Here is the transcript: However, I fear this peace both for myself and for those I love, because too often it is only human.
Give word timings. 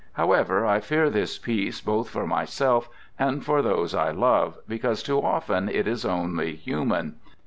However, 0.13 0.65
I 0.65 0.79
fear 0.79 1.11
this 1.11 1.37
peace 1.37 1.79
both 1.79 2.09
for 2.09 2.25
myself 2.25 2.89
and 3.19 3.45
for 3.45 3.61
those 3.61 3.93
I 3.93 4.09
love, 4.09 4.57
because 4.67 5.03
too 5.03 5.21
often 5.21 5.69
it 5.69 5.85
is 5.85 6.05
only 6.05 6.55
human. 6.55 7.17